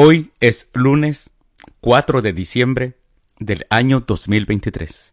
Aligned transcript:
Hoy 0.00 0.30
es 0.38 0.70
lunes 0.74 1.32
4 1.80 2.22
de 2.22 2.32
diciembre 2.32 2.96
del 3.40 3.66
año 3.68 3.98
2023, 3.98 5.12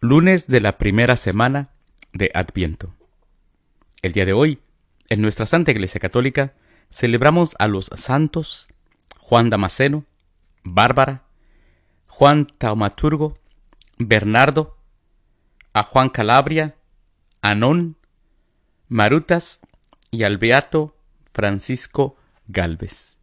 lunes 0.00 0.48
de 0.48 0.60
la 0.60 0.78
primera 0.78 1.14
semana 1.14 1.70
de 2.12 2.28
Adviento. 2.34 2.92
El 4.02 4.12
día 4.12 4.24
de 4.24 4.32
hoy, 4.32 4.58
en 5.10 5.22
nuestra 5.22 5.46
Santa 5.46 5.70
Iglesia 5.70 6.00
Católica, 6.00 6.54
celebramos 6.90 7.54
a 7.60 7.68
los 7.68 7.88
santos 7.94 8.66
Juan 9.16 9.48
Damasceno, 9.48 10.04
Bárbara, 10.64 11.22
Juan 12.08 12.48
Taumaturgo, 12.58 13.38
Bernardo, 13.96 14.76
a 15.72 15.84
Juan 15.84 16.08
Calabria, 16.08 16.74
Anón, 17.42 17.96
Marutas 18.88 19.60
y 20.10 20.24
al 20.24 20.38
Beato 20.38 20.96
Francisco 21.32 22.16
Galvez. 22.48 23.13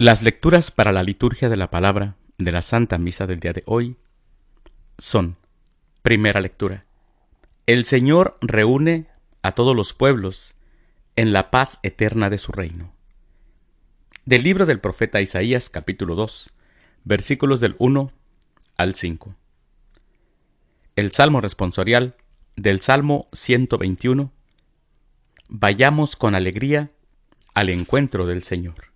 Las 0.00 0.22
lecturas 0.22 0.70
para 0.70 0.92
la 0.92 1.02
liturgia 1.02 1.48
de 1.48 1.56
la 1.56 1.70
palabra 1.70 2.14
de 2.36 2.52
la 2.52 2.62
Santa 2.62 2.98
Misa 2.98 3.26
del 3.26 3.40
día 3.40 3.52
de 3.52 3.64
hoy 3.66 3.96
son, 4.96 5.38
primera 6.02 6.40
lectura, 6.40 6.86
el 7.66 7.84
Señor 7.84 8.36
reúne 8.40 9.08
a 9.42 9.50
todos 9.50 9.74
los 9.74 9.94
pueblos 9.94 10.54
en 11.16 11.32
la 11.32 11.50
paz 11.50 11.80
eterna 11.82 12.30
de 12.30 12.38
su 12.38 12.52
reino. 12.52 12.94
Del 14.24 14.44
libro 14.44 14.66
del 14.66 14.78
profeta 14.78 15.20
Isaías 15.20 15.68
capítulo 15.68 16.14
2, 16.14 16.52
versículos 17.02 17.58
del 17.58 17.74
1 17.80 18.12
al 18.76 18.94
5. 18.94 19.34
El 20.94 21.10
Salmo 21.10 21.40
responsorial 21.40 22.14
del 22.54 22.80
Salmo 22.82 23.28
121. 23.32 24.30
Vayamos 25.48 26.14
con 26.14 26.36
alegría 26.36 26.92
al 27.52 27.68
encuentro 27.68 28.26
del 28.26 28.44
Señor. 28.44 28.88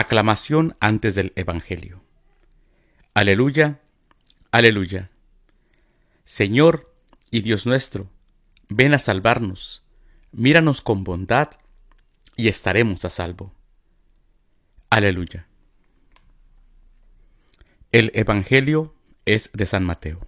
Aclamación 0.00 0.76
antes 0.78 1.16
del 1.16 1.32
Evangelio. 1.34 2.04
Aleluya, 3.14 3.80
aleluya. 4.52 5.10
Señor 6.22 6.94
y 7.32 7.40
Dios 7.40 7.66
nuestro, 7.66 8.08
ven 8.68 8.94
a 8.94 9.00
salvarnos, 9.00 9.82
míranos 10.30 10.82
con 10.82 11.02
bondad 11.02 11.50
y 12.36 12.46
estaremos 12.46 13.04
a 13.04 13.10
salvo. 13.10 13.52
Aleluya. 14.88 15.48
El 17.90 18.12
Evangelio 18.14 18.94
es 19.24 19.50
de 19.52 19.66
San 19.66 19.82
Mateo. 19.82 20.20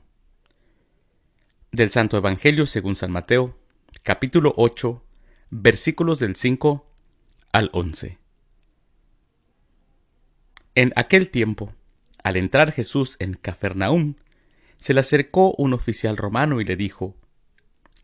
Del 1.71 1.93
Santo 1.93 2.17
Evangelio 2.17 2.67
según 2.67 2.97
San 2.97 3.13
Mateo, 3.13 3.57
capítulo 4.03 4.53
8, 4.57 5.01
versículos 5.53 6.19
del 6.19 6.35
5 6.35 6.91
al 7.53 7.71
11. 7.73 8.20
En 10.77 10.93
aquel 10.95 11.31
tiempo, 11.31 11.73
al 12.23 12.37
entrar 12.37 12.71
Jesús 12.71 13.17
en 13.19 13.35
Cafarnaúm, 13.35 14.15
se 14.79 14.95
le 14.95 15.01
acercó 15.01 15.53
un 15.59 15.73
oficial 15.73 16.17
romano 16.17 16.61
y 16.61 16.65
le 16.65 16.77
dijo, 16.77 17.17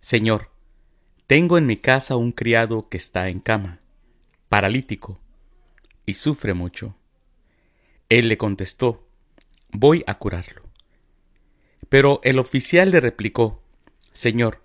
Señor, 0.00 0.50
tengo 1.28 1.58
en 1.58 1.67
mi 1.67 1.77
casa 1.77 2.17
un 2.17 2.33
criado 2.33 2.89
que 2.89 2.97
está 2.97 3.28
en 3.28 3.39
cama, 3.39 3.81
paralítico, 4.48 5.20
y 6.06 6.14
sufre 6.14 6.55
mucho. 6.55 6.97
Él 8.08 8.28
le 8.28 8.36
contestó, 8.36 9.06
Voy 9.70 10.03
a 10.06 10.19
curarlo. 10.19 10.62
Pero 11.89 12.20
el 12.25 12.39
oficial 12.39 12.91
le 12.91 13.01
replicó, 13.01 13.62
Señor, 14.12 14.61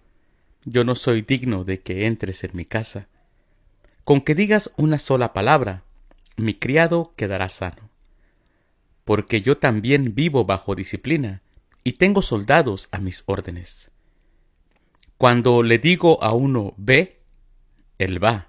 yo 0.66 0.84
no 0.84 0.96
soy 0.96 1.22
digno 1.22 1.64
de 1.64 1.82
que 1.82 2.08
entres 2.08 2.44
en 2.44 2.52
mi 2.54 2.66
casa. 2.66 3.10
Con 4.04 4.22
que 4.22 4.34
digas 4.34 4.72
una 4.76 4.98
sola 4.98 5.34
palabra, 5.34 5.84
mi 6.36 6.56
criado 6.56 7.14
quedará 7.16 7.50
sano 7.50 7.91
porque 9.06 9.42
yo 9.42 9.58
también 9.58 10.16
vivo 10.16 10.46
bajo 10.46 10.76
disciplina 10.76 11.42
y 11.84 11.94
tengo 11.94 12.22
soldados 12.22 12.88
a 12.92 13.00
mis 13.00 13.24
órdenes. 13.26 13.92
Cuando 15.18 15.64
le 15.64 15.78
digo 15.78 16.24
a 16.24 16.34
uno 16.34 16.74
ve, 16.78 17.20
él 17.98 18.24
va, 18.24 18.48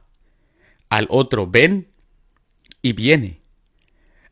al 0.88 1.06
otro 1.10 1.46
ven 1.46 1.88
y 2.80 2.92
viene, 2.92 3.40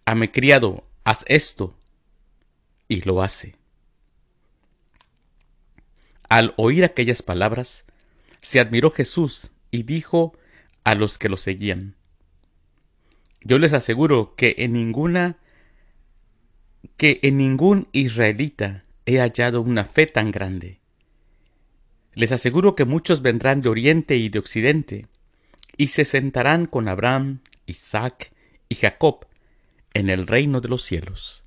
a 0.04 0.14
mi 0.14 0.28
criado 0.28 0.84
haz 1.04 1.24
esto 1.28 1.76
y 2.88 3.02
lo 3.02 3.22
hace. 3.22 3.56
Al 6.28 6.54
oír 6.56 6.84
aquellas 6.84 7.22
palabras, 7.22 7.84
se 8.40 8.60
admiró 8.60 8.90
Jesús 8.90 9.50
y 9.70 9.82
dijo 9.82 10.36
a 10.84 10.94
los 10.94 11.18
que 11.18 11.28
lo 11.28 11.36
seguían, 11.36 11.96
Yo 13.42 13.58
les 13.58 13.72
aseguro 13.72 14.34
que 14.34 14.54
en 14.58 14.72
ninguna 14.72 15.38
que 17.00 17.18
en 17.22 17.38
ningún 17.38 17.88
israelita 17.92 18.84
he 19.06 19.20
hallado 19.20 19.62
una 19.62 19.86
fe 19.86 20.06
tan 20.06 20.30
grande. 20.30 20.80
Les 22.12 22.30
aseguro 22.30 22.74
que 22.74 22.84
muchos 22.84 23.22
vendrán 23.22 23.62
de 23.62 23.70
oriente 23.70 24.16
y 24.18 24.28
de 24.28 24.38
occidente, 24.38 25.06
y 25.78 25.86
se 25.86 26.04
sentarán 26.04 26.66
con 26.66 26.88
Abraham, 26.88 27.40
Isaac 27.64 28.34
y 28.68 28.74
Jacob 28.74 29.24
en 29.94 30.10
el 30.10 30.26
reino 30.26 30.60
de 30.60 30.68
los 30.68 30.82
cielos. 30.82 31.42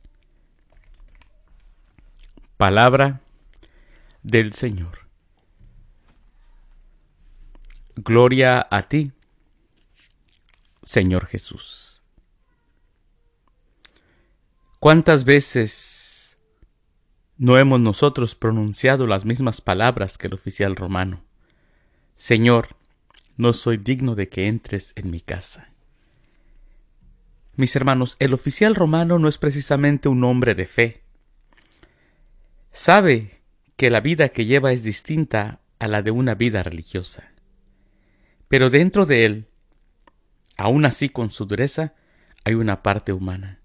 Palabra 2.57 3.21
del 4.23 4.53
Señor. 4.53 5.07
Gloria 7.95 8.67
a 8.71 8.89
ti, 8.89 9.11
Señor 10.81 11.27
Jesús. 11.27 11.92
¿Cuántas 14.83 15.23
veces 15.23 16.37
no 17.37 17.57
hemos 17.57 17.79
nosotros 17.79 18.35
pronunciado 18.35 19.07
las 19.07 19.23
mismas 19.23 19.61
palabras 19.61 20.17
que 20.17 20.27
el 20.27 20.33
oficial 20.33 20.75
romano? 20.75 21.23
Señor, 22.17 22.67
no 23.37 23.53
soy 23.53 23.77
digno 23.77 24.15
de 24.15 24.27
que 24.27 24.49
entres 24.49 24.91
en 24.97 25.09
mi 25.09 25.21
casa. 25.21 25.69
Mis 27.55 27.77
hermanos, 27.77 28.17
el 28.19 28.33
oficial 28.33 28.75
romano 28.75 29.19
no 29.19 29.29
es 29.29 29.37
precisamente 29.37 30.09
un 30.09 30.21
hombre 30.25 30.53
de 30.53 30.65
fe. 30.65 31.03
Sabe 32.69 33.39
que 33.77 33.89
la 33.89 34.01
vida 34.01 34.27
que 34.27 34.43
lleva 34.43 34.73
es 34.73 34.83
distinta 34.83 35.61
a 35.79 35.87
la 35.87 36.01
de 36.01 36.11
una 36.11 36.35
vida 36.35 36.61
religiosa. 36.61 37.31
Pero 38.49 38.69
dentro 38.69 39.05
de 39.05 39.23
él, 39.23 39.47
aun 40.57 40.83
así 40.83 41.07
con 41.07 41.31
su 41.31 41.45
dureza, 41.45 41.93
hay 42.43 42.55
una 42.55 42.83
parte 42.83 43.13
humana. 43.13 43.62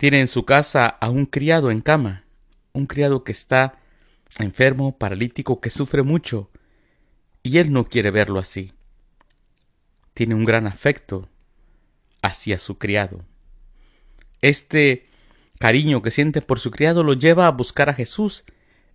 Tiene 0.00 0.20
en 0.20 0.28
su 0.28 0.46
casa 0.46 0.86
a 0.86 1.10
un 1.10 1.26
criado 1.26 1.70
en 1.70 1.80
cama, 1.80 2.24
un 2.72 2.86
criado 2.86 3.22
que 3.22 3.32
está 3.32 3.78
enfermo, 4.38 4.96
paralítico, 4.96 5.60
que 5.60 5.68
sufre 5.68 6.02
mucho, 6.02 6.50
y 7.42 7.58
él 7.58 7.70
no 7.70 7.84
quiere 7.84 8.10
verlo 8.10 8.38
así. 8.38 8.72
Tiene 10.14 10.34
un 10.34 10.46
gran 10.46 10.66
afecto 10.66 11.28
hacia 12.22 12.58
su 12.58 12.78
criado. 12.78 13.26
Este 14.40 15.04
cariño 15.58 16.00
que 16.00 16.10
siente 16.10 16.40
por 16.40 16.60
su 16.60 16.70
criado 16.70 17.02
lo 17.02 17.12
lleva 17.12 17.46
a 17.46 17.50
buscar 17.50 17.90
a 17.90 17.94
Jesús 17.94 18.44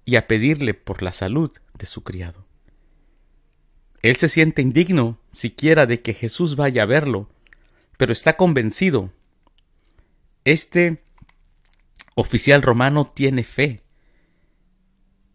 y 0.05 0.15
a 0.15 0.25
pedirle 0.25 0.73
por 0.73 1.03
la 1.03 1.11
salud 1.11 1.51
de 1.77 1.85
su 1.85 2.03
criado. 2.03 2.47
Él 4.01 4.15
se 4.15 4.27
siente 4.27 4.63
indigno 4.63 5.19
siquiera 5.29 5.85
de 5.85 6.01
que 6.01 6.15
Jesús 6.15 6.55
vaya 6.55 6.81
a 6.81 6.87
verlo, 6.87 7.29
pero 7.95 8.11
está 8.11 8.37
convencido 8.37 9.11
este 10.45 11.03
oficial 12.15 12.61
romano 12.61 13.11
tiene 13.13 13.43
fe. 13.43 13.81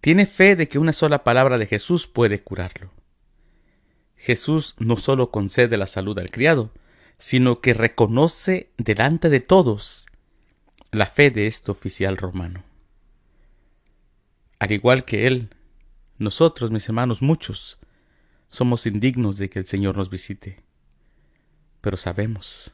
Tiene 0.01 0.25
fe 0.25 0.57
de 0.57 0.69
que 0.69 0.79
una 0.79 0.93
sola 0.93 1.25
palabra 1.25 1.59
de 1.59 1.67
Jesús 1.67 2.07
puede 2.07 2.43
curarlo. 2.43 2.91
Jesús 4.17 4.75
no 4.79 4.97
solo 4.97 5.31
concede 5.31 5.77
la 5.77 5.87
salud 5.87 6.19
al 6.19 6.31
criado, 6.31 6.73
sino 7.19 7.61
que 7.61 7.75
reconoce 7.75 8.71
delante 8.79 9.29
de 9.29 9.41
todos 9.41 10.07
la 10.91 11.07
fe 11.07 11.31
de 11.31 11.47
este 11.47 11.71
oficial 11.71 12.17
romano. 12.17 12.65
Al 14.59 14.73
igual 14.73 15.05
que 15.05 15.27
él, 15.27 15.51
nosotros, 16.19 16.71
mis 16.71 16.87
hermanos, 16.89 17.21
muchos, 17.21 17.79
somos 18.49 18.87
indignos 18.87 19.39
de 19.39 19.49
que 19.51 19.59
el 19.59 19.67
Señor 19.67 19.97
nos 19.97 20.11
visite. 20.11 20.63
Pero 21.81 21.97
sabemos 21.97 22.73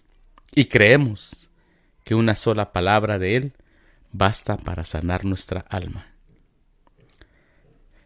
y 0.53 0.67
creemos 0.67 1.49
que 2.07 2.15
una 2.15 2.37
sola 2.37 2.73
palabra 2.73 3.19
de 3.19 3.35
Él 3.35 3.53
basta 4.13 4.57
para 4.57 4.85
sanar 4.85 5.25
nuestra 5.25 5.67
alma. 5.69 6.07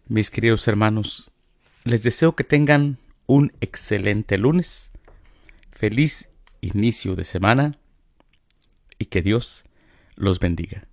Mis 0.09 0.31
queridos 0.31 0.67
hermanos, 0.69 1.33
les 1.85 2.03
deseo 2.03 2.35
que 2.35 2.43
tengan 2.43 2.97
un 3.27 3.53
excelente 3.61 4.39
lunes, 4.39 4.91
feliz 5.71 6.31
inicio 6.63 7.15
de 7.15 7.25
semana 7.25 7.79
y 8.99 9.05
que 9.05 9.21
Dios 9.21 9.67
los 10.17 10.41
bendiga. 10.41 10.89